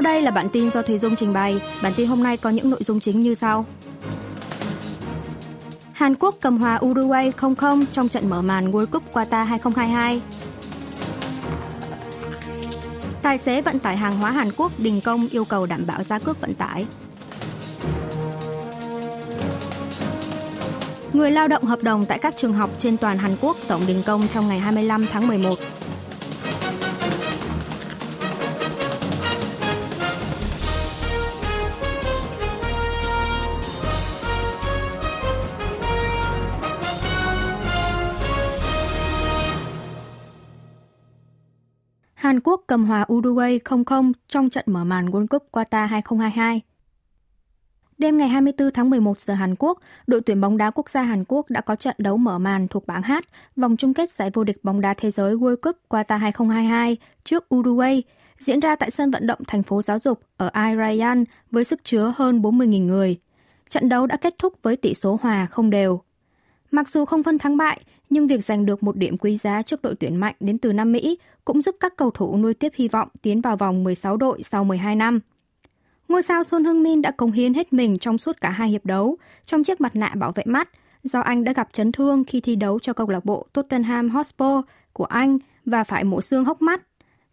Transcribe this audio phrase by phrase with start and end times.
[0.00, 1.60] Sau đây là bản tin do Thùy Dung trình bày.
[1.82, 3.66] Bản tin hôm nay có những nội dung chính như sau.
[5.92, 10.20] Hàn Quốc cầm hòa Uruguay 0-0 trong trận mở màn World Cup Qatar 2022.
[13.22, 16.18] Tài xế vận tải hàng hóa Hàn Quốc đình công yêu cầu đảm bảo giá
[16.18, 16.86] cước vận tải.
[21.12, 24.02] Người lao động hợp đồng tại các trường học trên toàn Hàn Quốc tổng đình
[24.06, 25.58] công trong ngày 25 tháng 11.
[42.30, 46.60] Hàn Quốc cầm hòa Uruguay 0-0 trong trận mở màn World Cup Qatar 2022.
[47.98, 51.24] Đêm ngày 24 tháng 11 giờ Hàn Quốc, đội tuyển bóng đá quốc gia Hàn
[51.28, 53.12] Quốc đã có trận đấu mở màn thuộc bảng H
[53.56, 57.54] vòng chung kết giải vô địch bóng đá thế giới World Cup Qatar 2022 trước
[57.54, 58.02] Uruguay,
[58.38, 62.14] diễn ra tại sân vận động thành phố giáo dục ở Irayan với sức chứa
[62.16, 63.20] hơn 40.000 người.
[63.68, 66.00] Trận đấu đã kết thúc với tỷ số hòa không đều.
[66.70, 69.82] Mặc dù không phân thắng bại, nhưng việc giành được một điểm quý giá trước
[69.82, 72.88] đội tuyển mạnh đến từ Nam Mỹ cũng giúp các cầu thủ nuôi tiếp hy
[72.88, 75.20] vọng tiến vào vòng 16 đội sau 12 năm.
[76.08, 79.16] Ngôi sao Son Heung-min đã cống hiến hết mình trong suốt cả hai hiệp đấu
[79.46, 80.68] trong chiếc mặt nạ bảo vệ mắt
[81.04, 84.64] do anh đã gặp chấn thương khi thi đấu cho câu lạc bộ Tottenham Hotspur
[84.92, 86.82] của Anh và phải mổ xương hốc mắt.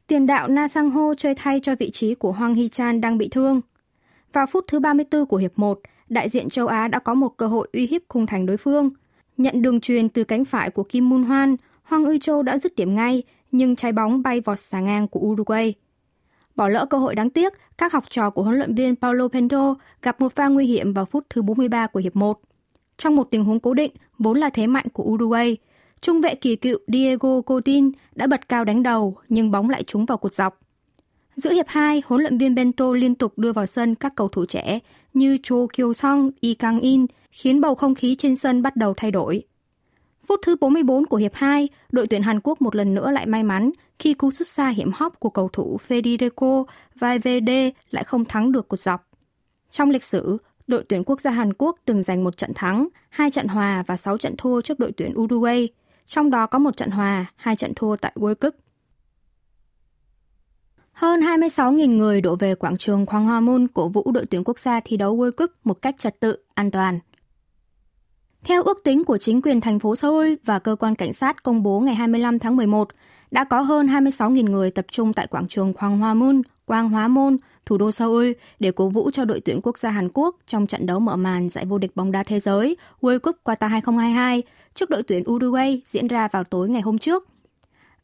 [0.08, 3.18] Tiền đạo Na Sang Ho chơi thay cho vị trí của Hoàng Hy Chan đang
[3.18, 3.62] bị thương.
[4.34, 7.48] Vào phút thứ 34 của hiệp 1, đại diện châu Á đã có một cơ
[7.48, 8.90] hội uy hiếp khung thành đối phương.
[9.38, 12.76] Nhận đường truyền từ cánh phải của Kim Mun Hoan, Hoàng Ư Châu đã dứt
[12.76, 15.74] điểm ngay, nhưng trái bóng bay vọt xà ngang của Uruguay.
[16.56, 19.76] Bỏ lỡ cơ hội đáng tiếc, các học trò của huấn luyện viên Paulo Pento
[20.02, 22.40] gặp một pha nguy hiểm vào phút thứ 43 của hiệp 1.
[22.98, 25.58] Trong một tình huống cố định, vốn là thế mạnh của Uruguay,
[26.02, 30.06] trung vệ kỳ cựu Diego Coutinho đã bật cao đánh đầu nhưng bóng lại trúng
[30.06, 30.60] vào cột dọc.
[31.36, 34.46] Giữa hiệp 2, huấn luyện viên Bento liên tục đưa vào sân các cầu thủ
[34.46, 34.80] trẻ
[35.18, 38.94] như Cho Kyo Song, Yi Kang In, khiến bầu không khí trên sân bắt đầu
[38.98, 39.44] thay đổi.
[40.28, 43.44] Phút thứ 44 của hiệp 2, đội tuyển Hàn Quốc một lần nữa lại may
[43.44, 48.52] mắn khi cú sút xa hiểm hóc của cầu thủ Federico Valverde lại không thắng
[48.52, 49.10] được cột dọc.
[49.72, 53.32] Trong lịch sử, đội tuyển quốc gia Hàn Quốc từng giành một trận thắng, hai
[53.32, 55.70] trận hòa và 6 trận thua trước đội tuyển Uruguay,
[56.06, 58.56] trong đó có một trận hòa, hai trận thua tại World Cup.
[60.98, 64.60] Hơn 26.000 người đổ về quảng trường Hoàng Hoa Môn cổ vũ đội tuyển quốc
[64.60, 67.00] gia thi đấu World Cup một cách trật tự, an toàn.
[68.44, 71.64] Theo ước tính của chính quyền thành phố Seoul và cơ quan cảnh sát công
[71.64, 72.88] bố ngày 25 tháng 11,
[73.32, 77.08] đã có hơn 26.000 người tập trung tại quảng trường Hoàng Hoa Môn, Quang Hóa
[77.08, 80.68] Môn, thủ đô Seoul để cổ vũ cho đội tuyển quốc gia Hàn Quốc trong
[80.68, 84.44] trận đấu mở màn giải vô địch bóng đá thế giới World Cup Qatar 2022
[84.76, 87.28] trước đội tuyển Uruguay diễn ra vào tối ngày hôm trước.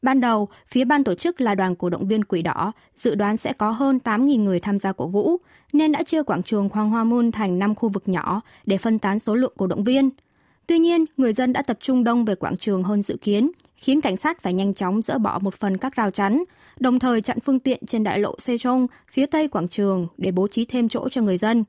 [0.03, 3.38] Ban đầu, phía ban tổ chức là đoàn cổ động viên Quỷ Đỏ, dự đoán
[3.38, 5.38] sẽ có hơn 8.000 người tham gia cổ vũ,
[5.74, 9.00] nên đã chia quảng trường Hoàng Hoa Môn thành 5 khu vực nhỏ để phân
[9.00, 10.09] tán số lượng cổ động viên–
[10.68, 14.02] Tuy nhiên, người dân đã tập trung đông về quảng trường hơn dự kiến, khiến
[14.02, 16.44] cảnh sát phải nhanh chóng dỡ bỏ một phần các rào chắn,
[16.80, 20.47] đồng thời chặn phương tiện trên đại lộ Sejong phía tây quảng trường để bố
[20.47, 21.63] trí thêm chỗ cho người dân.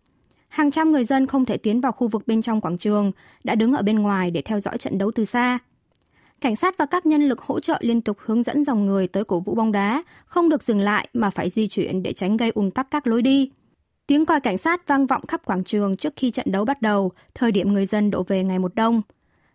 [0.49, 3.13] Hàng trăm người dân không thể tiến vào khu vực bên trong quảng trường,
[3.45, 5.59] đã đứng ở bên ngoài để theo dõi trận đấu từ xa.
[6.45, 9.25] Cảnh sát và các nhân lực hỗ trợ liên tục hướng dẫn dòng người tới
[9.25, 12.51] cổ vũ bóng đá, không được dừng lại mà phải di chuyển để tránh gây
[12.55, 13.51] ùn tắc các lối đi.
[14.07, 17.13] Tiếng còi cảnh sát vang vọng khắp quảng trường trước khi trận đấu bắt đầu,
[17.35, 19.03] thời điểm người dân đổ về ngày một đông.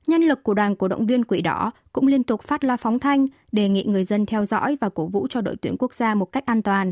[0.08, 3.00] Nhân lực của đoàn cổ động viên Quỷ Đỏ cũng liên tục phát loa phóng
[3.00, 6.16] thanh, đề nghị người dân theo dõi và cổ vũ cho đội tuyển quốc gia
[6.16, 6.92] một cách an toàn.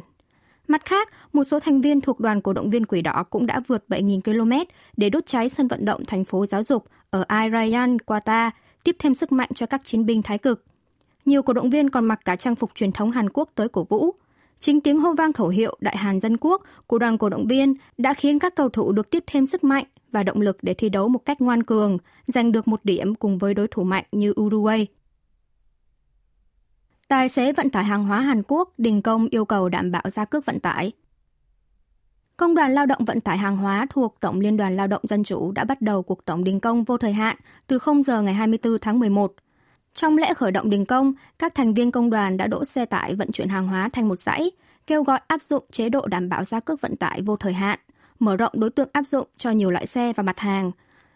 [0.68, 3.62] Mặt khác, một số thành viên thuộc đoàn cổ động viên Quỷ Đỏ cũng đã
[3.68, 7.56] vượt 7.000 km để đốt cháy sân vận động thành phố giáo dục ở Al
[8.06, 8.52] Qatar,
[8.88, 10.66] tiếp thêm sức mạnh cho các chiến binh thái cực.
[11.25, 13.84] Nhiều cổ động viên còn mặc cả trang phục truyền thống Hàn Quốc tới cổ
[13.84, 14.12] vũ.
[14.59, 17.74] Chính tiếng hô vang khẩu hiệu Đại Hàn Dân Quốc của đoàn cổ động viên
[17.97, 20.90] đã khiến các cầu thủ được tiếp thêm sức mạnh và động lực để thi
[20.90, 21.97] đấu một cách ngoan cường,
[22.28, 24.88] giành được một điểm cùng với đối thủ mạnh như Uruguay.
[27.08, 30.26] Tài xế vận tải hàng hóa Hàn Quốc đình công yêu cầu đảm bảo giá
[30.26, 30.91] cước vận tải.
[32.37, 35.23] Công đoàn Lao động Vận tải Hàng hóa thuộc Tổng Liên đoàn Lao động Dân
[35.23, 37.35] chủ đã bắt đầu cuộc tổng đình công vô thời hạn
[37.67, 39.34] từ 0 giờ ngày 24 tháng 11
[39.93, 43.16] trong lễ khởi động đình công, các thành viên công đoàn đã đỗ xe tải
[43.16, 44.51] vận chuyển hàng hóa thành một dãy,
[44.87, 47.79] kêu gọi áp dụng chế độ đảm bảo giá cước vận tải vô thời hạn,
[48.19, 50.72] mở rộng đối tượng áp dụng cho nhiều loại xe và mặt hàng.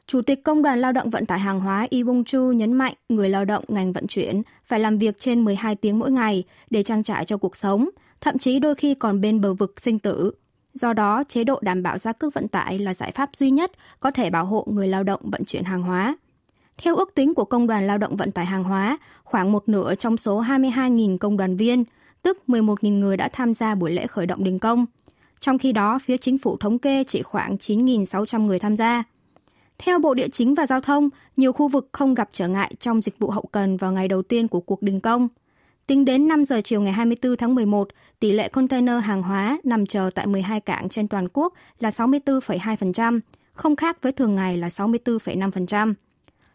[0.07, 2.93] Chủ tịch Công đoàn Lao động Vận tải Hàng hóa Y Bung Chu nhấn mạnh
[3.09, 6.83] người lao động ngành vận chuyển phải làm việc trên 12 tiếng mỗi ngày để
[6.83, 7.89] trang trải cho cuộc sống,
[8.21, 10.31] thậm chí đôi khi còn bên bờ vực sinh tử.
[10.73, 13.71] Do đó, chế độ đảm bảo giá cước vận tải là giải pháp duy nhất
[13.99, 16.15] có thể bảo hộ người lao động vận chuyển hàng hóa.
[16.77, 19.95] Theo ước tính của Công đoàn Lao động Vận tải Hàng hóa, khoảng một nửa
[19.95, 21.83] trong số 22.000 công đoàn viên,
[22.21, 24.85] tức 11.000 người đã tham gia buổi lễ khởi động đình công.
[25.39, 29.03] Trong khi đó, phía chính phủ thống kê chỉ khoảng 9.600 người tham gia.
[29.77, 33.01] Theo Bộ Địa chính và Giao thông, nhiều khu vực không gặp trở ngại trong
[33.01, 35.27] dịch vụ hậu cần vào ngày đầu tiên của cuộc đình công.
[35.91, 37.87] Tính đến 5 giờ chiều ngày 24 tháng 11,
[38.19, 43.19] tỷ lệ container hàng hóa nằm chờ tại 12 cảng trên toàn quốc là 64,2%,
[43.53, 45.93] không khác với thường ngày là 64,5%.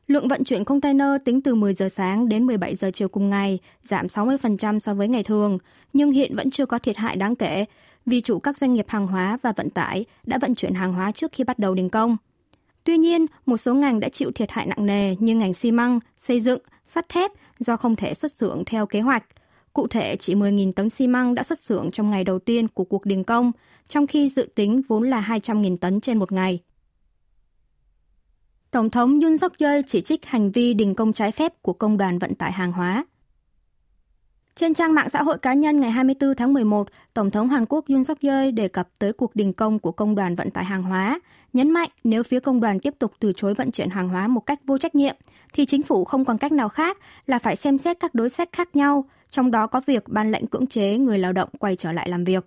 [0.06, 3.58] Lượng vận chuyển container tính từ 10 giờ sáng đến 17 giờ chiều cùng ngày
[3.82, 5.58] giảm 60% so với ngày thường,
[5.92, 7.64] nhưng hiện vẫn chưa có thiệt hại đáng kể
[8.06, 11.12] vì chủ các doanh nghiệp hàng hóa và vận tải đã vận chuyển hàng hóa
[11.12, 12.16] trước khi bắt đầu đình công.
[12.84, 16.00] Tuy nhiên, một số ngành đã chịu thiệt hại nặng nề như ngành xi măng,
[16.20, 19.24] xây dựng, sắt thép do không thể xuất xưởng theo kế hoạch.
[19.72, 22.84] Cụ thể, chỉ 10.000 tấn xi măng đã xuất xưởng trong ngày đầu tiên của
[22.84, 23.52] cuộc đình công,
[23.88, 26.60] trong khi dự tính vốn là 200.000 tấn trên một ngày.
[28.70, 31.96] Tổng thống Yoon suk yeol chỉ trích hành vi đình công trái phép của công
[31.96, 33.04] đoàn vận tải hàng hóa.
[34.56, 37.84] Trên trang mạng xã hội cá nhân ngày 24 tháng 11, Tổng thống Hàn Quốc
[37.88, 40.82] Yoon suk yeol đề cập tới cuộc đình công của công đoàn vận tải hàng
[40.82, 41.20] hóa,
[41.52, 44.40] nhấn mạnh nếu phía công đoàn tiếp tục từ chối vận chuyển hàng hóa một
[44.40, 45.16] cách vô trách nhiệm,
[45.52, 48.48] thì chính phủ không còn cách nào khác là phải xem xét các đối sách
[48.52, 51.92] khác nhau, trong đó có việc ban lệnh cưỡng chế người lao động quay trở
[51.92, 52.46] lại làm việc.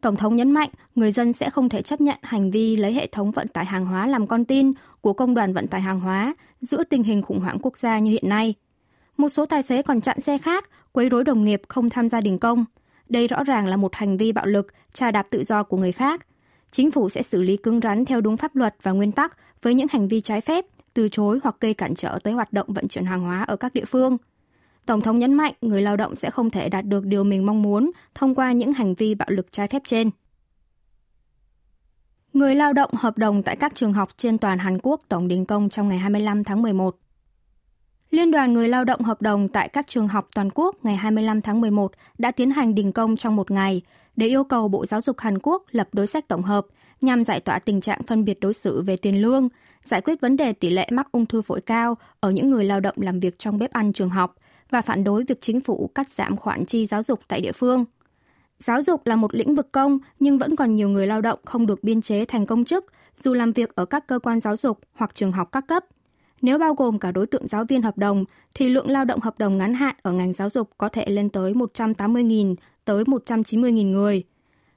[0.00, 3.06] Tổng thống nhấn mạnh người dân sẽ không thể chấp nhận hành vi lấy hệ
[3.06, 6.34] thống vận tải hàng hóa làm con tin của công đoàn vận tải hàng hóa
[6.60, 8.54] giữa tình hình khủng hoảng quốc gia như hiện nay.
[9.16, 12.20] Một số tài xế còn chặn xe khác, quấy rối đồng nghiệp không tham gia
[12.20, 12.64] đình công.
[13.08, 15.92] Đây rõ ràng là một hành vi bạo lực, trà đạp tự do của người
[15.92, 16.26] khác.
[16.70, 19.74] Chính phủ sẽ xử lý cứng rắn theo đúng pháp luật và nguyên tắc với
[19.74, 20.64] những hành vi trái phép,
[20.94, 23.74] từ chối hoặc gây cản trở tới hoạt động vận chuyển hàng hóa ở các
[23.74, 24.16] địa phương.
[24.86, 27.62] Tổng thống nhấn mạnh người lao động sẽ không thể đạt được điều mình mong
[27.62, 30.10] muốn thông qua những hành vi bạo lực trái phép trên.
[32.32, 35.46] Người lao động hợp đồng tại các trường học trên toàn Hàn Quốc tổng đình
[35.46, 36.96] công trong ngày 25 tháng 11.
[38.10, 41.40] Liên đoàn Người lao động hợp đồng tại các trường học toàn quốc ngày 25
[41.40, 43.82] tháng 11 đã tiến hành đình công trong một ngày
[44.16, 46.66] để yêu cầu Bộ Giáo dục Hàn Quốc lập đối sách tổng hợp
[47.00, 49.48] nhằm giải tỏa tình trạng phân biệt đối xử về tiền lương,
[49.84, 52.80] giải quyết vấn đề tỷ lệ mắc ung thư phổi cao ở những người lao
[52.80, 54.34] động làm việc trong bếp ăn trường học
[54.70, 57.84] và phản đối việc chính phủ cắt giảm khoản chi giáo dục tại địa phương.
[58.58, 61.66] Giáo dục là một lĩnh vực công nhưng vẫn còn nhiều người lao động không
[61.66, 62.84] được biên chế thành công chức
[63.16, 65.84] dù làm việc ở các cơ quan giáo dục hoặc trường học các cấp.
[66.42, 68.24] Nếu bao gồm cả đối tượng giáo viên hợp đồng,
[68.54, 71.28] thì lượng lao động hợp đồng ngắn hạn ở ngành giáo dục có thể lên
[71.28, 72.54] tới 180.000
[72.84, 74.24] tới 190.000 người.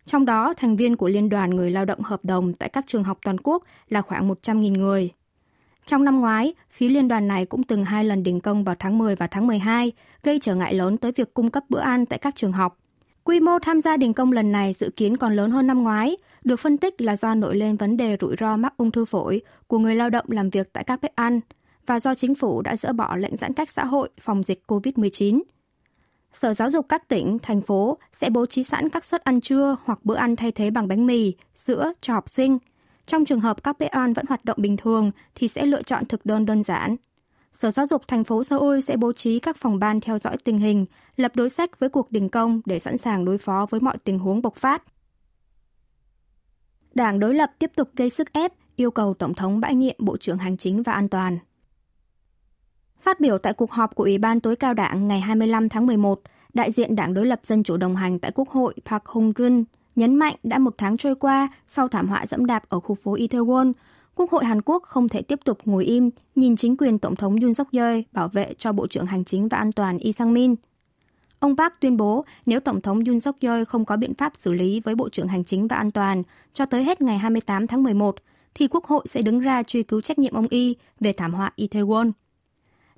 [0.06, 3.04] Trong đó, thành viên của Liên đoàn Người lao động hợp đồng tại các trường
[3.04, 5.12] học toàn quốc là khoảng 100.000 người.
[5.86, 8.98] Trong năm ngoái, phía liên đoàn này cũng từng hai lần đình công vào tháng
[8.98, 9.92] 10 và tháng 12,
[10.24, 12.79] gây trở ngại lớn tới việc cung cấp bữa ăn tại các trường học.
[13.30, 16.18] Quy mô tham gia đình công lần này dự kiến còn lớn hơn năm ngoái,
[16.44, 19.42] được phân tích là do nổi lên vấn đề rủi ro mắc ung thư phổi
[19.68, 21.40] của người lao động làm việc tại các bếp ăn
[21.86, 25.42] và do chính phủ đã dỡ bỏ lệnh giãn cách xã hội phòng dịch COVID-19.
[26.34, 29.78] Sở Giáo dục các tỉnh, thành phố sẽ bố trí sẵn các suất ăn trưa
[29.84, 32.58] hoặc bữa ăn thay thế bằng bánh mì, sữa cho học sinh.
[33.06, 36.06] Trong trường hợp các bếp ăn vẫn hoạt động bình thường thì sẽ lựa chọn
[36.06, 36.96] thực đơn đơn giản.
[37.62, 40.58] Sở Giáo dục thành phố Seoul sẽ bố trí các phòng ban theo dõi tình
[40.58, 40.86] hình,
[41.18, 44.20] lập đối sách với cuộc đình công để sẵn sàng đối phó với mọi tình
[44.20, 44.84] huống bộc phát.
[46.94, 50.18] Đảng đối lập tiếp tục gây sức ép, yêu cầu Tổng thống bãi nhiệm Bộ
[50.18, 51.38] trưởng Hành chính và An toàn.
[53.02, 56.22] Phát biểu tại cuộc họp của Ủy ban tối cao đảng ngày 25 tháng 11,
[56.54, 59.64] đại diện đảng đối lập Dân chủ đồng hành tại Quốc hội Park Hong-gun
[59.96, 63.16] nhấn mạnh đã một tháng trôi qua sau thảm họa dẫm đạp ở khu phố
[63.16, 63.74] Itaewon,
[64.20, 67.36] Quốc hội Hàn Quốc không thể tiếp tục ngồi im nhìn chính quyền Tổng thống
[67.42, 70.56] Yoon suk yeol bảo vệ cho Bộ trưởng Hành chính và An toàn Lee Sang-min.
[71.40, 74.54] Ông Park tuyên bố nếu Tổng thống Yoon suk yeol không có biện pháp xử
[74.54, 76.24] lý với Bộ trưởng Hành chính và An toàn
[76.54, 78.16] cho tới hết ngày 28 tháng 11,
[78.54, 81.52] thì Quốc hội sẽ đứng ra truy cứu trách nhiệm ông Y về thảm họa
[81.58, 82.12] Itaewon.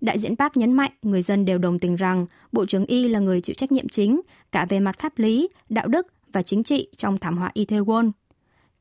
[0.01, 3.19] Đại diện Park nhấn mạnh người dân đều đồng tình rằng Bộ trưởng Y là
[3.19, 6.87] người chịu trách nhiệm chính cả về mặt pháp lý, đạo đức và chính trị
[6.97, 8.11] trong thảm họa Itaewon.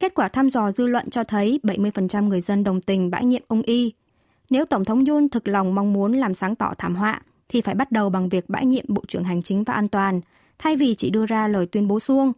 [0.01, 3.43] Kết quả thăm dò dư luận cho thấy 70% người dân đồng tình bãi nhiệm
[3.49, 3.93] ông Y.
[4.51, 7.75] Nếu Tổng thống Yoon thực lòng mong muốn làm sáng tỏ thảm họa, thì phải
[7.75, 10.21] bắt đầu bằng việc bãi nhiệm Bộ trưởng Hành chính và An toàn,
[10.59, 12.33] thay vì chỉ đưa ra lời tuyên bố suông.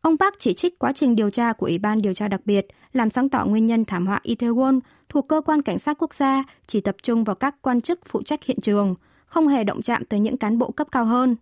[0.00, 2.66] Ông Park chỉ trích quá trình điều tra của Ủy ban điều tra đặc biệt
[2.92, 6.44] làm sáng tỏ nguyên nhân thảm họa Itaewon thuộc cơ quan cảnh sát quốc gia
[6.66, 8.94] chỉ tập trung vào các quan chức phụ trách hiện trường,
[9.26, 11.36] không hề động chạm tới những cán bộ cấp cao hơn.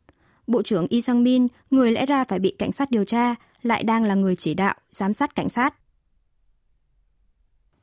[0.46, 4.04] Bộ trưởng Lee Sang-min, người lẽ ra phải bị cảnh sát điều tra, lại đang
[4.04, 5.74] là người chỉ đạo, giám sát cảnh sát.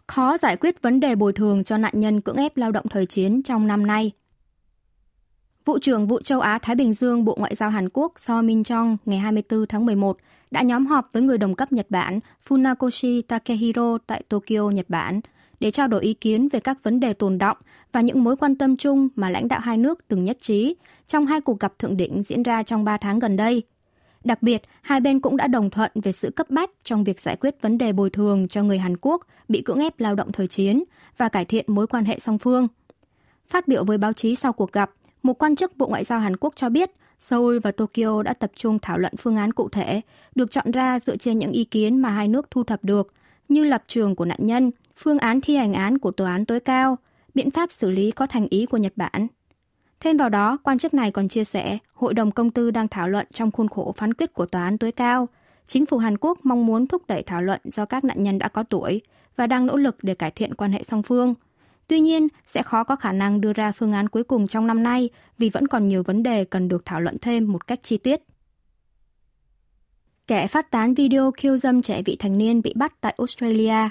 [0.07, 3.05] Khó giải quyết vấn đề bồi thường cho nạn nhân cưỡng ép lao động thời
[3.05, 4.11] chiến trong năm nay.
[5.65, 8.97] Vụ trưởng Vụ châu Á-Thái Bình Dương Bộ Ngoại giao Hàn Quốc So Min Chong
[9.05, 10.17] ngày 24 tháng 11
[10.51, 15.19] đã nhóm họp với người đồng cấp Nhật Bản Funakoshi Takehiro tại Tokyo, Nhật Bản
[15.59, 17.57] để trao đổi ý kiến về các vấn đề tồn động
[17.91, 20.75] và những mối quan tâm chung mà lãnh đạo hai nước từng nhất trí
[21.07, 23.63] trong hai cuộc gặp thượng đỉnh diễn ra trong 3 tháng gần đây–
[24.25, 27.35] Đặc biệt, hai bên cũng đã đồng thuận về sự cấp bách trong việc giải
[27.35, 30.47] quyết vấn đề bồi thường cho người Hàn Quốc bị cưỡng ép lao động thời
[30.47, 30.83] chiến
[31.17, 32.67] và cải thiện mối quan hệ song phương.
[33.49, 34.91] Phát biểu với báo chí sau cuộc gặp,
[35.23, 38.51] một quan chức Bộ Ngoại giao Hàn Quốc cho biết Seoul và Tokyo đã tập
[38.55, 40.01] trung thảo luận phương án cụ thể,
[40.35, 43.13] được chọn ra dựa trên những ý kiến mà hai nước thu thập được,
[43.49, 46.59] như lập trường của nạn nhân, phương án thi hành án của tòa án tối
[46.59, 46.97] cao,
[47.33, 49.27] biện pháp xử lý có thành ý của Nhật Bản.
[50.05, 53.09] Thêm vào đó, quan chức này còn chia sẻ, Hội đồng công tư đang thảo
[53.09, 55.27] luận trong khuôn khổ phán quyết của tòa án tối cao.
[55.67, 58.47] Chính phủ Hàn Quốc mong muốn thúc đẩy thảo luận do các nạn nhân đã
[58.47, 59.01] có tuổi
[59.35, 61.33] và đang nỗ lực để cải thiện quan hệ song phương.
[61.87, 64.83] Tuy nhiên, sẽ khó có khả năng đưa ra phương án cuối cùng trong năm
[64.83, 67.97] nay vì vẫn còn nhiều vấn đề cần được thảo luận thêm một cách chi
[67.97, 68.21] tiết.
[70.27, 73.89] Kẻ phát tán video khiêu dâm trẻ vị thành niên bị bắt tại Australia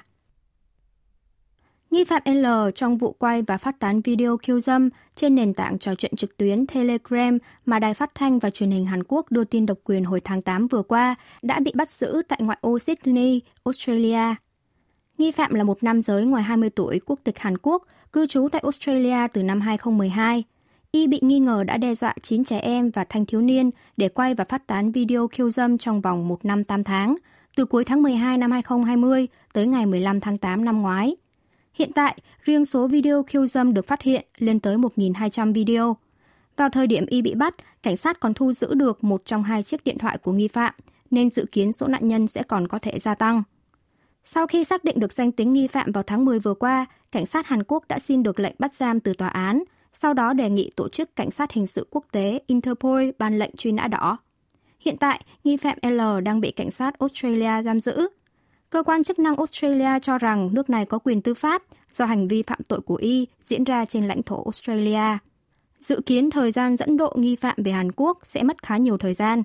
[1.94, 5.78] Nghi phạm L trong vụ quay và phát tán video khiêu dâm trên nền tảng
[5.78, 9.44] trò chuyện trực tuyến Telegram mà Đài Phát thanh và Truyền hình Hàn Quốc đưa
[9.44, 12.78] tin độc quyền hồi tháng 8 vừa qua đã bị bắt giữ tại ngoại ô
[12.78, 14.34] Sydney, Australia.
[15.18, 17.82] Nghi phạm là một nam giới ngoài 20 tuổi quốc tịch Hàn Quốc,
[18.12, 20.44] cư trú tại Australia từ năm 2012.
[20.92, 24.08] Y bị nghi ngờ đã đe dọa 9 trẻ em và thanh thiếu niên để
[24.08, 27.16] quay và phát tán video khiêu dâm trong vòng một năm 8 tháng,
[27.56, 31.16] từ cuối tháng 12 năm 2020 tới ngày 15 tháng 8 năm ngoái.
[31.74, 35.96] Hiện tại, riêng số video khiêu dâm được phát hiện lên tới 1.200 video.
[36.56, 39.62] Vào thời điểm y bị bắt, cảnh sát còn thu giữ được một trong hai
[39.62, 40.74] chiếc điện thoại của nghi phạm,
[41.10, 43.42] nên dự kiến số nạn nhân sẽ còn có thể gia tăng.
[44.24, 47.26] Sau khi xác định được danh tính nghi phạm vào tháng 10 vừa qua, cảnh
[47.26, 50.50] sát Hàn Quốc đã xin được lệnh bắt giam từ tòa án, sau đó đề
[50.50, 54.18] nghị tổ chức cảnh sát hình sự quốc tế Interpol ban lệnh truy nã đỏ.
[54.80, 58.08] Hiện tại, nghi phạm L đang bị cảnh sát Australia giam giữ.
[58.70, 62.28] Cơ quan chức năng Australia cho rằng nước này có quyền tư pháp do hành
[62.28, 65.18] vi phạm tội của Y diễn ra trên lãnh thổ Australia.
[65.80, 68.98] Dự kiến thời gian dẫn độ nghi phạm về Hàn Quốc sẽ mất khá nhiều
[68.98, 69.42] thời gian.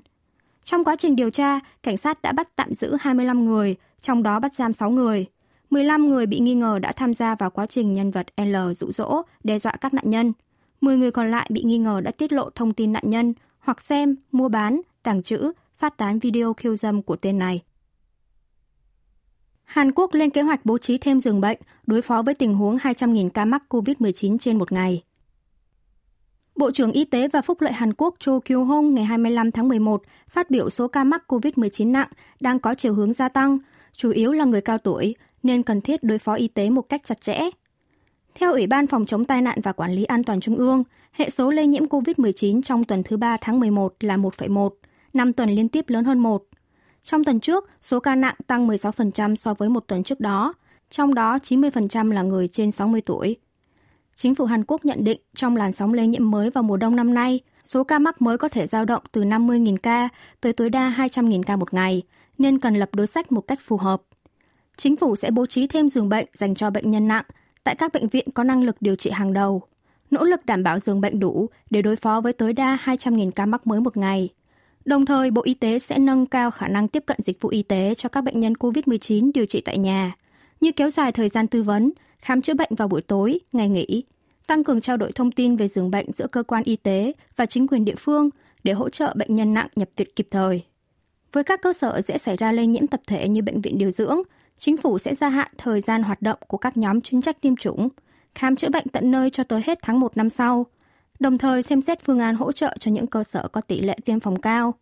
[0.63, 4.39] Trong quá trình điều tra, cảnh sát đã bắt tạm giữ 25 người, trong đó
[4.39, 5.25] bắt giam 6 người.
[5.69, 8.91] 15 người bị nghi ngờ đã tham gia vào quá trình nhân vật L dụ
[8.91, 10.33] dỗ, đe dọa các nạn nhân.
[10.81, 13.81] 10 người còn lại bị nghi ngờ đã tiết lộ thông tin nạn nhân hoặc
[13.81, 17.61] xem, mua bán, tàng trữ, phát tán video khiêu dâm của tên này.
[19.69, 21.57] Hàn Quốc lên kế hoạch bố trí thêm giường bệnh
[21.88, 25.03] đối phó với tình huống 200.000 ca mắc COVID-19 trên một ngày.
[26.55, 30.01] Bộ trưởng Y tế và Phúc lợi Hàn Quốc Cho Kyu-hong ngày 25 tháng 11
[30.29, 32.07] phát biểu số ca mắc COVID-19 nặng
[32.39, 33.57] đang có chiều hướng gia tăng,
[33.93, 37.01] chủ yếu là người cao tuổi, nên cần thiết đối phó y tế một cách
[37.05, 37.49] chặt chẽ.
[38.35, 41.29] Theo Ủy ban Phòng chống tai nạn và Quản lý An toàn Trung ương, hệ
[41.29, 44.69] số lây nhiễm COVID-19 trong tuần thứ 3 tháng 11 là 1,1,
[45.13, 46.43] 5 tuần liên tiếp lớn hơn 1.
[47.03, 50.53] Trong tuần trước, số ca nặng tăng 16% so với một tuần trước đó,
[50.89, 53.37] trong đó 90% là người trên 60 tuổi.
[54.15, 56.95] Chính phủ Hàn Quốc nhận định trong làn sóng lây nhiễm mới vào mùa đông
[56.95, 60.09] năm nay, số ca mắc mới có thể dao động từ 50.000 ca
[60.41, 62.03] tới tối đa 200.000 ca một ngày,
[62.37, 64.01] nên cần lập đối sách một cách phù hợp.
[64.77, 67.25] Chính phủ sẽ bố trí thêm giường bệnh dành cho bệnh nhân nặng
[67.63, 69.61] tại các bệnh viện có năng lực điều trị hàng đầu,
[70.11, 73.45] nỗ lực đảm bảo giường bệnh đủ để đối phó với tối đa 200.000 ca
[73.45, 74.29] mắc mới một ngày.
[74.86, 77.63] Đồng thời, Bộ Y tế sẽ nâng cao khả năng tiếp cận dịch vụ y
[77.63, 80.15] tế cho các bệnh nhân COVID-19 điều trị tại nhà,
[80.62, 84.03] như kéo dài thời gian tư vấn, khám chữa bệnh vào buổi tối, ngày nghỉ,
[84.48, 87.45] tăng cường trao đổi thông tin về giường bệnh giữa cơ quan y tế và
[87.45, 88.29] chính quyền địa phương
[88.63, 90.63] để hỗ trợ bệnh nhân nặng nhập viện kịp thời.
[91.33, 93.91] Với các cơ sở dễ xảy ra lây nhiễm tập thể như bệnh viện điều
[93.91, 94.21] dưỡng,
[94.57, 97.55] chính phủ sẽ gia hạn thời gian hoạt động của các nhóm chuyên trách tiêm
[97.55, 97.89] chủng,
[98.36, 100.65] khám chữa bệnh tận nơi cho tới hết tháng 1 năm sau,
[101.19, 103.97] đồng thời xem xét phương án hỗ trợ cho những cơ sở có tỷ lệ
[104.05, 104.73] tiêm phòng cao.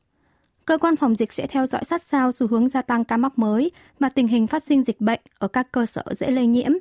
[0.66, 3.40] Cơ quan phòng dịch sẽ theo dõi sát sao xu hướng gia tăng ca mắc
[3.40, 6.72] mới và tình hình phát sinh dịch bệnh ở các cơ sở dễ lây nhiễm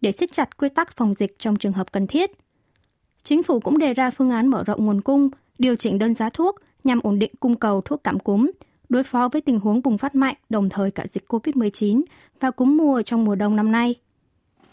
[0.00, 2.30] để siết chặt quy tắc phòng dịch trong trường hợp cần thiết.
[3.22, 6.30] Chính phủ cũng đề ra phương án mở rộng nguồn cung, điều chỉnh đơn giá
[6.30, 8.50] thuốc nhằm ổn định cung cầu thuốc cảm cúm,
[8.88, 12.02] đối phó với tình huống bùng phát mạnh đồng thời cả dịch COVID-19
[12.40, 13.94] và cúm mùa trong mùa đông năm nay.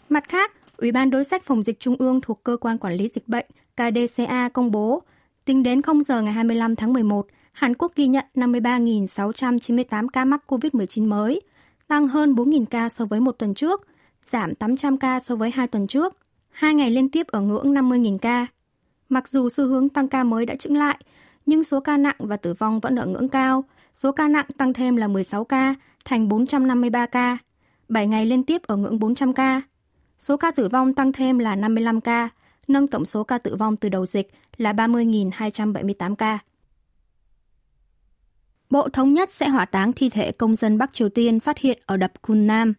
[0.08, 0.52] Mặt khác,
[0.84, 3.46] Ủy ban đối sách phòng dịch trung ương thuộc Cơ quan Quản lý Dịch bệnh
[3.76, 5.02] KDCA công bố,
[5.44, 10.42] tính đến 0 giờ ngày 25 tháng 11, Hàn Quốc ghi nhận 53.698 ca mắc
[10.46, 11.40] COVID-19 mới,
[11.88, 13.86] tăng hơn 4.000 ca so với một tuần trước,
[14.26, 16.16] giảm 800 ca so với hai tuần trước,
[16.50, 18.46] hai ngày liên tiếp ở ngưỡng 50.000 ca.
[19.08, 20.98] Mặc dù xu hướng tăng ca mới đã chững lại,
[21.46, 23.64] nhưng số ca nặng và tử vong vẫn ở ngưỡng cao.
[23.94, 25.74] Số ca nặng tăng thêm là 16 ca,
[26.04, 27.38] thành 453 ca.
[27.88, 29.62] 7 ngày liên tiếp ở ngưỡng 400 ca.
[30.24, 32.28] Số ca tử vong tăng thêm là 55 ca,
[32.68, 36.38] nâng tổng số ca tử vong từ đầu dịch là 30.278 ca.
[38.70, 41.78] Bộ Thống nhất sẽ hỏa táng thi thể công dân Bắc Triều Tiên phát hiện
[41.86, 42.74] ở đập Nam.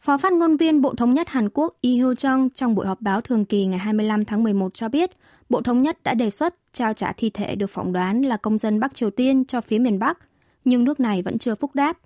[0.00, 3.00] Phó phát ngôn viên Bộ Thống nhất Hàn Quốc Lee Hyo Jung trong buổi họp
[3.00, 5.10] báo thường kỳ ngày 25 tháng 11 cho biết,
[5.48, 8.58] Bộ Thống nhất đã đề xuất trao trả thi thể được phỏng đoán là công
[8.58, 10.18] dân Bắc Triều Tiên cho phía miền Bắc,
[10.64, 11.98] nhưng nước này vẫn chưa phúc đáp.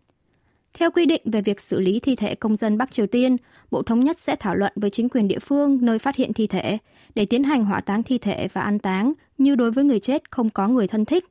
[0.79, 3.37] Theo quy định về việc xử lý thi thể công dân Bắc Triều Tiên,
[3.71, 6.47] Bộ Thống nhất sẽ thảo luận với chính quyền địa phương nơi phát hiện thi
[6.47, 6.79] thể
[7.15, 10.31] để tiến hành hỏa táng thi thể và an táng như đối với người chết
[10.31, 11.25] không có người thân thích.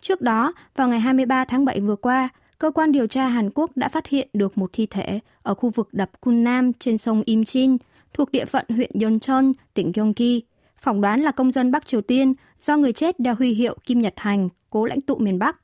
[0.00, 3.76] Trước đó, vào ngày 23 tháng 7 vừa qua, cơ quan điều tra Hàn Quốc
[3.76, 7.78] đã phát hiện được một thi thể ở khu vực đập Kunnam trên sông Imjin
[8.14, 10.42] thuộc địa phận huyện Yeoncheon, tỉnh Gyeonggi.
[10.76, 14.00] Phỏng đoán là công dân Bắc Triều Tiên do người chết đeo huy hiệu Kim
[14.00, 15.60] Nhật Thành, cố lãnh tụ miền Bắc.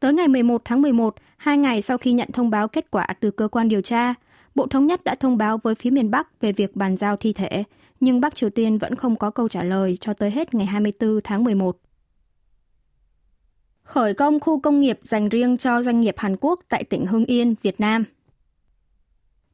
[0.00, 3.30] Tới ngày 11 tháng 11, hai ngày sau khi nhận thông báo kết quả từ
[3.30, 4.14] cơ quan điều tra,
[4.58, 7.32] Bộ Thống nhất đã thông báo với phía miền Bắc về việc bàn giao thi
[7.32, 7.64] thể,
[8.00, 11.20] nhưng Bắc Triều Tiên vẫn không có câu trả lời cho tới hết ngày 24
[11.24, 11.76] tháng 11.
[13.82, 17.24] Khởi công khu công nghiệp dành riêng cho doanh nghiệp Hàn Quốc tại tỉnh Hưng
[17.24, 18.04] Yên, Việt Nam.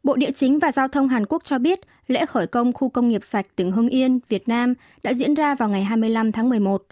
[0.02, 3.08] Bộ Địa chính và Giao thông Hàn Quốc cho biết lễ khởi công khu công
[3.08, 6.82] nghiệp sạch tỉnh Hưng Yên, Việt Nam đã diễn ra vào ngày 25 tháng 11.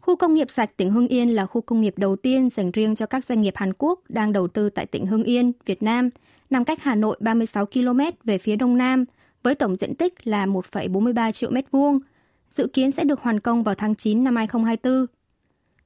[0.00, 2.94] Khu công nghiệp sạch tỉnh Hưng Yên là khu công nghiệp đầu tiên dành riêng
[2.94, 6.10] cho các doanh nghiệp Hàn Quốc đang đầu tư tại tỉnh Hưng Yên, Việt Nam,
[6.50, 9.04] nằm cách Hà Nội 36 km về phía đông nam,
[9.42, 11.98] với tổng diện tích là 1,43 triệu mét vuông.
[12.50, 15.06] Dự kiến sẽ được hoàn công vào tháng 9 năm 2024.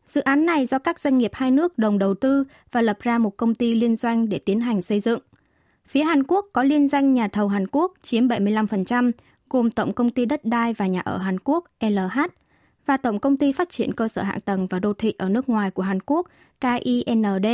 [0.07, 3.19] Dự án này do các doanh nghiệp hai nước đồng đầu tư và lập ra
[3.19, 5.21] một công ty liên doanh để tiến hành xây dựng.
[5.89, 9.13] Phía Hàn Quốc có liên danh nhà thầu Hàn Quốc chiếm 75%,
[9.51, 12.21] gồm Tổng Công ty Đất đai và Nhà ở Hàn Quốc LH
[12.87, 15.49] và Tổng Công ty Phát triển Cơ sở Hạ tầng và Đô thị ở nước
[15.49, 16.29] ngoài của Hàn Quốc
[16.61, 17.47] KIND.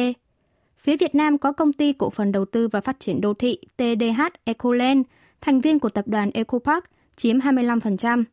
[0.78, 3.58] Phía Việt Nam có Công ty Cổ phần Đầu tư và Phát triển Đô thị
[3.76, 5.02] TDH Ecoland,
[5.40, 6.84] thành viên của tập đoàn Ecopark,
[7.16, 8.24] chiếm 25%.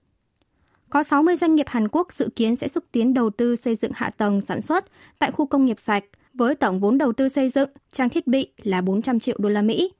[0.89, 3.91] Có 60 doanh nghiệp Hàn Quốc dự kiến sẽ xúc tiến đầu tư xây dựng
[3.95, 4.85] hạ tầng sản xuất
[5.19, 8.47] tại khu công nghiệp sạch với tổng vốn đầu tư xây dựng, trang thiết bị
[8.63, 9.91] là 400 triệu đô la Mỹ.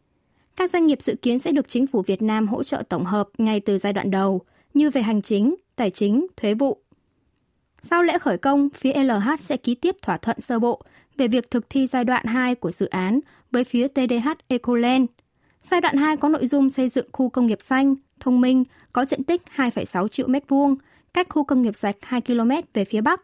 [0.56, 3.30] Các doanh nghiệp dự kiến sẽ được chính phủ Việt Nam hỗ trợ tổng hợp
[3.38, 4.42] ngay từ giai đoạn đầu,
[4.74, 6.78] như về hành chính, tài chính, thuế vụ.
[7.84, 10.82] Sau lễ khởi công, phía LH sẽ ký tiếp thỏa thuận sơ bộ
[11.18, 13.20] về việc thực thi giai đoạn 2 của dự án
[13.52, 15.06] với phía TDH Ecoland.
[15.64, 19.06] Giai đoạn 2 có nội dung xây dựng khu công nghiệp xanh, thông minh, có
[19.06, 20.76] diện tích 2,6 triệu mét vuông,
[21.14, 23.22] cách khu công nghiệp sạch 2 km về phía bắc,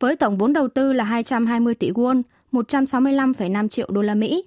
[0.00, 4.44] với tổng vốn đầu tư là 220 tỷ won, 165,5 triệu đô la Mỹ.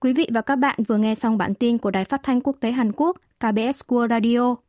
[0.00, 2.56] Quý vị và các bạn vừa nghe xong bản tin của Đài Phát thanh Quốc
[2.60, 4.67] tế Hàn Quốc KBS World Radio.